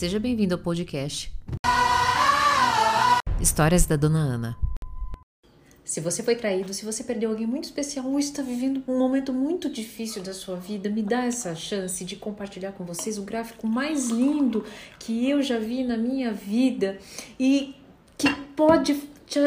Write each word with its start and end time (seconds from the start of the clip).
Seja 0.00 0.18
bem-vindo 0.18 0.54
ao 0.54 0.58
podcast 0.58 1.30
Histórias 3.38 3.84
da 3.84 3.96
Dona 3.96 4.20
Ana. 4.20 4.58
Se 5.84 6.00
você 6.00 6.22
foi 6.22 6.36
traído, 6.36 6.72
se 6.72 6.86
você 6.86 7.04
perdeu 7.04 7.28
alguém 7.28 7.46
muito 7.46 7.64
especial 7.64 8.06
ou 8.06 8.18
está 8.18 8.40
vivendo 8.40 8.82
um 8.88 8.98
momento 8.98 9.30
muito 9.30 9.68
difícil 9.68 10.22
da 10.22 10.32
sua 10.32 10.56
vida, 10.56 10.88
me 10.88 11.02
dá 11.02 11.26
essa 11.26 11.54
chance 11.54 12.02
de 12.02 12.16
compartilhar 12.16 12.72
com 12.72 12.82
vocês 12.82 13.18
o 13.18 13.24
gráfico 13.24 13.66
mais 13.66 14.08
lindo 14.08 14.64
que 14.98 15.28
eu 15.28 15.42
já 15.42 15.58
vi 15.58 15.84
na 15.84 15.98
minha 15.98 16.32
vida 16.32 16.96
e 17.38 17.74
que 18.16 18.34
pode 18.56 18.94
te 19.26 19.38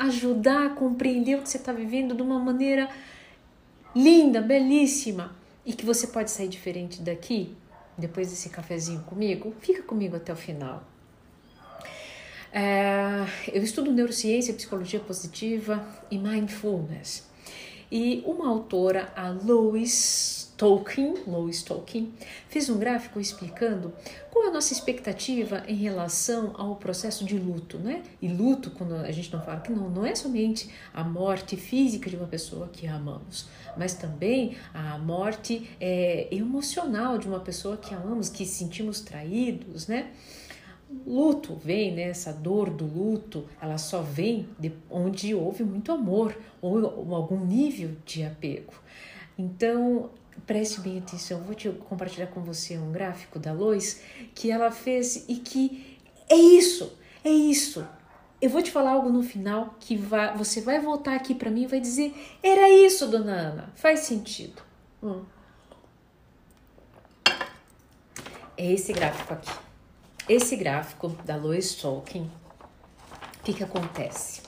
ajudar 0.00 0.66
a 0.66 0.70
compreender 0.74 1.38
o 1.38 1.42
que 1.42 1.48
você 1.48 1.56
está 1.56 1.72
vivendo 1.72 2.14
de 2.14 2.20
uma 2.20 2.38
maneira 2.38 2.86
linda, 3.94 4.42
belíssima 4.42 5.34
e 5.64 5.72
que 5.72 5.86
você 5.86 6.06
pode 6.08 6.30
sair 6.30 6.48
diferente 6.48 7.00
daqui 7.00 7.56
depois 7.96 8.28
desse 8.30 8.48
cafezinho 8.48 9.00
comigo, 9.02 9.54
fica 9.60 9.82
comigo 9.82 10.16
até 10.16 10.32
o 10.32 10.36
final. 10.36 10.82
É, 12.52 13.26
eu 13.52 13.62
estudo 13.62 13.92
neurociência, 13.92 14.54
psicologia 14.54 15.00
positiva 15.00 15.86
e 16.10 16.18
mindfulness. 16.18 17.28
E 17.90 18.22
uma 18.26 18.48
autora, 18.48 19.12
a 19.14 19.28
Lois 19.30 20.35
Tolkien, 20.56 21.14
Lois 21.26 21.62
Tolkien, 21.62 22.12
fez 22.48 22.70
um 22.70 22.78
gráfico 22.78 23.20
explicando 23.20 23.92
qual 24.30 24.46
é 24.46 24.48
a 24.48 24.52
nossa 24.52 24.72
expectativa 24.72 25.62
em 25.68 25.74
relação 25.74 26.52
ao 26.56 26.76
processo 26.76 27.24
de 27.24 27.38
luto, 27.38 27.78
né? 27.78 28.02
E 28.22 28.28
luto, 28.28 28.70
quando 28.70 28.94
a 28.94 29.12
gente 29.12 29.32
não 29.32 29.42
fala 29.42 29.60
que 29.60 29.70
não, 29.70 29.90
não 29.90 30.06
é 30.06 30.14
somente 30.14 30.70
a 30.94 31.04
morte 31.04 31.56
física 31.56 32.08
de 32.08 32.16
uma 32.16 32.26
pessoa 32.26 32.68
que 32.68 32.86
amamos, 32.86 33.46
mas 33.76 33.94
também 33.94 34.56
a 34.72 34.96
morte 34.98 35.70
é, 35.78 36.28
emocional 36.30 37.18
de 37.18 37.28
uma 37.28 37.40
pessoa 37.40 37.76
que 37.76 37.94
amamos, 37.94 38.30
que 38.30 38.46
sentimos 38.46 39.00
traídos, 39.00 39.86
né? 39.86 40.10
luto 41.06 41.56
vem, 41.56 41.92
né, 41.92 42.02
essa 42.02 42.32
dor 42.32 42.70
do 42.70 42.86
luto, 42.86 43.44
ela 43.60 43.76
só 43.76 44.02
vem 44.02 44.48
de 44.58 44.72
onde 44.88 45.34
houve 45.34 45.64
muito 45.64 45.90
amor 45.90 46.36
ou 46.62 47.14
algum 47.14 47.44
nível 47.44 47.96
de 48.04 48.22
apego. 48.22 48.72
Então, 49.36 50.10
preste 50.46 50.80
bem 50.80 50.98
atenção, 50.98 51.42
vou 51.42 51.54
te 51.54 51.68
compartilhar 51.70 52.26
com 52.28 52.42
você 52.42 52.76
um 52.76 52.92
gráfico 52.92 53.38
da 53.38 53.52
Lois 53.52 54.02
que 54.34 54.50
ela 54.50 54.70
fez 54.70 55.24
e 55.28 55.36
que 55.36 55.98
é 56.28 56.36
isso, 56.36 56.98
é 57.24 57.30
isso. 57.30 57.86
Eu 58.40 58.50
vou 58.50 58.62
te 58.62 58.70
falar 58.70 58.92
algo 58.92 59.08
no 59.08 59.22
final 59.22 59.74
que 59.80 59.96
vai, 59.96 60.36
você 60.36 60.60
vai 60.60 60.78
voltar 60.78 61.14
aqui 61.14 61.34
para 61.34 61.50
mim 61.50 61.62
e 61.62 61.66
vai 61.66 61.80
dizer: 61.80 62.14
era 62.42 62.68
isso, 62.68 63.08
dona 63.08 63.32
Ana, 63.32 63.72
faz 63.74 64.00
sentido. 64.00 64.62
Hum. 65.02 65.24
É 68.58 68.72
esse 68.72 68.92
gráfico 68.92 69.34
aqui. 69.34 69.50
Esse 70.28 70.56
gráfico 70.56 71.08
da 71.24 71.36
Lois 71.36 71.74
Tolkien, 71.76 72.30
o 73.38 73.42
que, 73.42 73.54
que 73.54 73.62
acontece? 73.62 74.42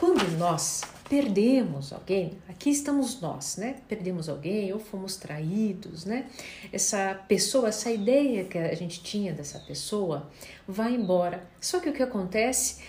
Quando 0.00 0.26
nós 0.36 0.82
perdemos 1.14 1.92
alguém, 1.92 2.38
aqui 2.48 2.70
estamos 2.70 3.20
nós, 3.20 3.56
né? 3.56 3.76
Perdemos 3.86 4.28
alguém 4.28 4.72
ou 4.72 4.80
fomos 4.80 5.14
traídos, 5.14 6.04
né? 6.04 6.26
Essa 6.72 7.14
pessoa, 7.28 7.68
essa 7.68 7.88
ideia 7.88 8.42
que 8.42 8.58
a 8.58 8.74
gente 8.74 9.00
tinha 9.00 9.32
dessa 9.32 9.60
pessoa 9.60 10.28
vai 10.66 10.92
embora. 10.92 11.48
Só 11.60 11.78
que 11.78 11.88
o 11.88 11.92
que 11.92 12.02
acontece? 12.02 12.82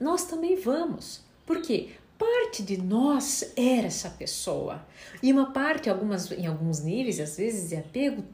Nós 0.00 0.24
também 0.24 0.56
vamos. 0.56 1.20
Por 1.44 1.60
quê? 1.60 1.90
Parte 2.16 2.62
de 2.62 2.80
nós 2.80 3.52
era 3.54 3.88
essa 3.88 4.08
pessoa. 4.08 4.82
E 5.22 5.30
uma 5.30 5.52
parte, 5.52 5.90
algumas, 5.90 6.32
em 6.32 6.46
alguns 6.46 6.80
níveis, 6.80 7.20
às 7.20 7.36
vezes, 7.36 7.68
de 7.68 7.76
apego, 7.76 8.24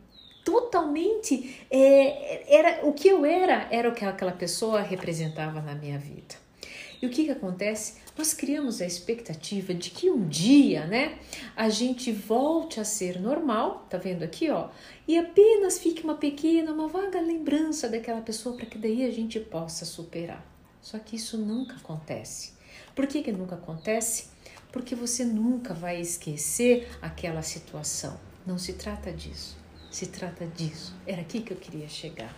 totalmente 0.44 1.66
é, 1.68 2.54
era 2.56 2.86
o 2.86 2.92
que 2.92 3.08
eu 3.08 3.26
era, 3.26 3.66
era 3.72 3.88
o 3.88 3.94
que 3.94 4.04
aquela 4.04 4.30
pessoa 4.30 4.80
representava 4.80 5.60
na 5.60 5.74
minha 5.74 5.98
vida. 5.98 6.36
E 7.00 7.06
o 7.06 7.10
que, 7.10 7.24
que 7.24 7.30
acontece? 7.30 7.94
Nós 8.16 8.32
criamos 8.32 8.80
a 8.80 8.86
expectativa 8.86 9.74
de 9.74 9.90
que 9.90 10.10
um 10.10 10.26
dia, 10.28 10.86
né, 10.86 11.18
a 11.56 11.68
gente 11.68 12.12
volte 12.12 12.80
a 12.80 12.84
ser 12.84 13.20
normal, 13.20 13.86
tá 13.90 13.98
vendo 13.98 14.22
aqui, 14.22 14.50
ó, 14.50 14.68
e 15.06 15.18
apenas 15.18 15.78
fique 15.78 16.04
uma 16.04 16.14
pequena, 16.14 16.72
uma 16.72 16.88
vaga 16.88 17.20
lembrança 17.20 17.88
daquela 17.88 18.20
pessoa 18.20 18.56
para 18.56 18.66
que 18.66 18.78
daí 18.78 19.04
a 19.04 19.10
gente 19.10 19.38
possa 19.40 19.84
superar. 19.84 20.44
Só 20.80 20.98
que 20.98 21.16
isso 21.16 21.38
nunca 21.38 21.76
acontece. 21.76 22.52
Por 22.94 23.06
que, 23.06 23.22
que 23.22 23.32
nunca 23.32 23.54
acontece? 23.54 24.28
Porque 24.70 24.94
você 24.94 25.24
nunca 25.24 25.72
vai 25.72 26.00
esquecer 26.00 26.88
aquela 27.00 27.42
situação. 27.42 28.18
Não 28.46 28.58
se 28.58 28.74
trata 28.74 29.12
disso 29.12 29.64
se 29.94 30.06
trata 30.06 30.44
disso. 30.44 30.92
Era 31.06 31.20
aqui 31.20 31.40
que 31.40 31.52
eu 31.52 31.56
queria 31.56 31.88
chegar. 31.88 32.34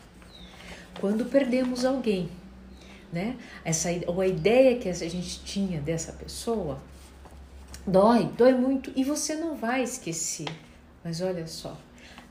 Quando 1.00 1.25
perdemos 1.25 1.87
alguém, 1.87 2.29
né? 3.16 3.38
Essa 3.65 3.88
ou 4.06 4.21
a 4.21 4.27
ideia 4.27 4.78
que 4.78 4.91
a 4.91 4.93
gente 4.93 5.43
tinha 5.43 5.81
dessa 5.81 6.12
pessoa 6.12 6.78
dói, 7.87 8.31
dói 8.37 8.53
muito 8.53 8.93
e 8.94 9.03
você 9.03 9.34
não 9.34 9.56
vai 9.56 9.82
esquecer. 9.82 10.49
Mas 11.03 11.22
olha 11.22 11.47
só, 11.47 11.78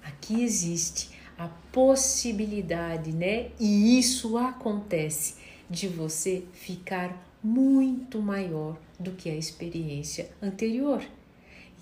aqui 0.04 0.44
existe 0.44 1.10
a 1.40 1.48
possibilidade, 1.72 3.12
né? 3.12 3.48
E 3.60 3.98
isso 3.98 4.38
acontece 4.38 5.36
de 5.68 5.88
você 5.88 6.44
ficar 6.54 7.20
muito 7.44 8.22
maior 8.22 8.78
do 9.00 9.12
que 9.12 9.28
a 9.28 9.36
experiência 9.36 10.30
anterior. 10.40 11.04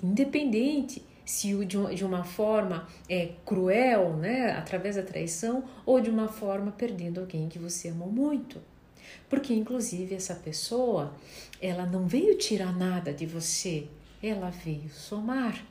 Independente 0.02 1.04
se 1.26 1.54
de 1.66 2.06
uma 2.06 2.24
forma 2.24 2.88
é, 3.10 3.32
cruel, 3.46 4.16
né, 4.16 4.52
através 4.52 4.96
da 4.96 5.04
traição, 5.04 5.64
ou 5.86 6.00
de 6.00 6.10
uma 6.10 6.28
forma 6.28 6.72
perdendo 6.72 7.20
alguém 7.20 7.48
que 7.50 7.60
você 7.60 7.90
amou 7.90 8.10
muito. 8.10 8.62
Porque, 9.30 9.54
inclusive, 9.54 10.16
essa 10.16 10.36
pessoa, 10.36 11.14
ela 11.62 11.86
não 11.86 12.08
veio 12.08 12.38
tirar 12.38 12.76
nada 12.76 13.14
de 13.14 13.26
você, 13.26 13.88
ela 14.22 14.50
veio 14.50 14.90
somar. 14.90 15.64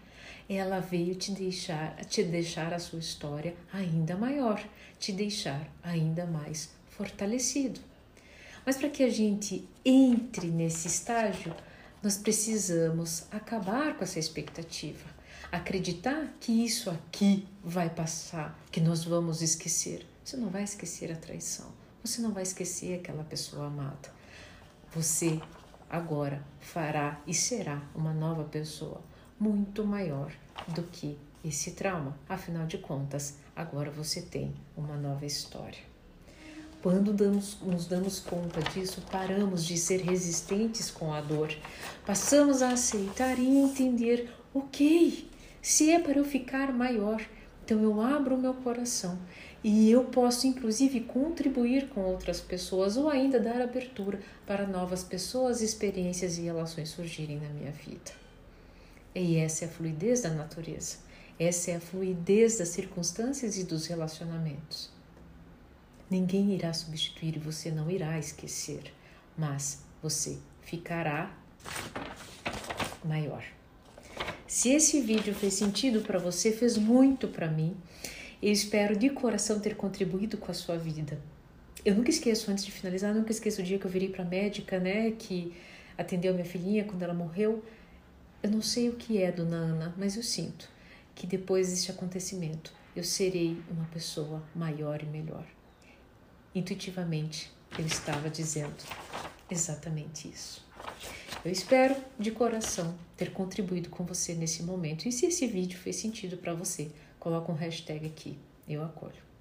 Ela 0.49 0.81
veio 0.81 1.15
te 1.15 1.33
deixar, 1.33 1.97
te 2.05 2.23
deixar 2.23 2.75
a 2.75 2.79
sua 2.79 2.99
história 2.99 3.55
ainda 3.73 4.17
maior, 4.17 4.63
te 4.99 5.13
deixar 5.13 5.67
ainda 5.83 6.27
mais 6.27 6.71
fortalecido. 6.91 7.81
Mas 8.67 8.77
para 8.77 8.91
que 8.91 9.03
a 9.03 9.09
gente 9.09 9.67
entre 9.85 10.49
nesse 10.49 10.89
estágio, 10.89 11.55
nós 12.03 12.19
precisamos 12.19 13.25
acabar 13.31 13.97
com 13.97 14.05
essa 14.05 14.19
expectativa 14.19 15.23
acreditar 15.53 16.35
que 16.41 16.65
isso 16.65 16.89
aqui 16.89 17.47
vai 17.63 17.91
passar, 17.91 18.59
que 18.71 18.81
nós 18.81 19.05
vamos 19.05 19.43
esquecer. 19.43 20.07
Você 20.25 20.35
não 20.39 20.49
vai 20.49 20.65
esquecer 20.65 21.13
a 21.13 21.17
traição, 21.17 21.71
você 22.03 22.21
não 22.21 22.33
vai 22.33 22.43
esquecer 22.43 22.99
aquela 22.99 23.25
pessoa 23.25 23.67
amada. 23.67 24.11
Você 24.95 25.41
agora 25.89 26.43
fará 26.61 27.21
e 27.27 27.35
será 27.35 27.83
uma 27.95 28.13
nova 28.13 28.45
pessoa 28.45 29.01
muito 29.39 29.85
maior 29.85 30.33
do 30.69 30.83
que 30.85 31.19
esse 31.45 31.73
trauma. 31.73 32.17
Afinal 32.29 32.67
de 32.67 32.79
contas, 32.79 33.37
agora 33.55 33.91
você 33.91 34.23
tem 34.23 34.55
uma 34.77 34.97
nova 34.97 35.27
história. 35.27 35.81
Quando 36.83 37.13
damos, 37.13 37.61
nos 37.61 37.87
damos 37.87 38.19
conta 38.19 38.61
disso, 38.61 39.03
paramos 39.11 39.65
de 39.65 39.77
ser 39.77 40.01
resistentes 40.01 40.91
com 40.91 41.13
a 41.13 41.21
dor, 41.21 41.57
passamos 42.05 42.61
a 42.61 42.71
aceitar 42.71 43.39
e 43.39 43.47
entender: 43.47 44.35
ok, 44.53 45.31
se 45.61 45.93
é 45.93 46.01
para 46.01 46.19
eu 46.19 46.25
ficar 46.25 46.73
maior, 46.73 47.25
então 47.65 47.81
eu 47.81 48.01
abro 48.01 48.35
o 48.35 48.41
meu 48.41 48.55
coração 48.55 49.19
e 49.63 49.91
eu 49.91 50.05
posso 50.05 50.47
inclusive 50.47 51.01
contribuir 51.01 51.89
com 51.89 52.01
outras 52.01 52.41
pessoas 52.41 52.97
ou 52.97 53.09
ainda 53.09 53.39
dar 53.39 53.61
abertura 53.63 54.21
para 54.47 54.67
novas 54.67 55.05
pessoas, 55.05 55.61
experiências 55.61 56.39
e 56.39 56.43
relações 56.43 56.89
surgirem 56.89 57.39
na 57.39 57.49
minha 57.49 57.71
vida. 57.71 58.13
E 59.15 59.37
essa 59.37 59.65
é 59.65 59.69
a 59.69 59.71
fluidez 59.71 60.23
da 60.23 60.31
natureza. 60.31 60.97
Essa 61.39 61.73
é 61.73 61.77
a 61.77 61.81
fluidez 61.81 62.59
das 62.59 62.69
circunstâncias 62.69 63.57
e 63.57 63.65
dos 63.65 63.87
relacionamentos. 63.87 64.91
Ninguém 66.11 66.53
irá 66.55 66.73
substituir 66.73 67.37
e 67.37 67.41
você 67.41 67.71
não 67.71 67.91
irá 67.91 68.19
esquecer, 68.19 68.93
mas 69.37 69.83
você 70.03 70.39
ficará 70.63 71.35
maior. 73.05 73.45
Se 74.47 74.71
esse 74.71 75.01
vídeo 75.01 75.35
fez 75.35 75.55
sentido 75.55 76.01
para 76.03 76.19
você, 76.19 76.53
fez 76.53 76.77
muito 76.77 77.29
para 77.29 77.49
mim. 77.49 77.77
Eu 78.43 78.53
espero 78.53 78.97
de 78.97 79.09
coração 79.11 79.61
ter 79.61 79.77
contribuído 79.77 80.37
com 80.37 80.51
a 80.51 80.55
sua 80.55 80.77
vida. 80.77 81.19
Eu 81.85 81.95
nunca 81.95 82.11
esqueço, 82.11 82.51
antes 82.51 82.65
de 82.65 82.71
finalizar, 82.71 83.15
nunca 83.15 83.33
esqueço 83.33 83.61
o 83.61 83.65
dia 83.65 83.79
que 83.79 83.85
eu 83.85 83.91
virei 83.91 84.09
para 84.09 84.25
médica, 84.25 84.79
né, 84.79 85.13
que 85.13 85.53
atendeu 85.97 86.33
minha 86.33 86.45
filhinha 86.45 86.85
quando 86.85 87.03
ela 87.03 87.15
morreu. 87.15 87.63
Eu 88.43 88.51
não 88.51 88.61
sei 88.61 88.89
o 88.89 88.95
que 88.95 89.23
é, 89.23 89.33
dona 89.33 89.57
Ana, 89.57 89.95
mas 89.97 90.17
eu 90.17 90.23
sinto 90.23 90.69
que 91.15 91.27
depois 91.27 91.71
deste 91.71 91.91
acontecimento 91.91 92.73
eu 92.95 93.05
serei 93.05 93.57
uma 93.71 93.85
pessoa 93.87 94.43
maior 94.55 95.03
e 95.03 95.07
melhor. 95.07 95.47
Intuitivamente, 96.55 97.51
eu 97.79 97.87
estava 97.87 98.29
dizendo 98.29 98.75
exatamente 99.51 100.29
isso. 100.29 100.65
Eu 101.45 101.51
espero 101.51 101.97
de 102.17 102.31
coração 102.31 102.95
ter 103.17 103.33
contribuído 103.33 103.89
com 103.89 104.05
você 104.05 104.33
nesse 104.33 104.63
momento. 104.63 105.09
E 105.09 105.13
se 105.13 105.27
esse 105.27 105.45
vídeo 105.47 105.77
fez 105.77 105.97
sentido 105.97 106.37
para 106.37 106.55
você, 106.55 106.93
coloca 107.19 107.51
um 107.51 107.57
hashtag 107.57 108.07
aqui. 108.07 108.39
Eu 108.69 108.85
acolho. 108.85 109.32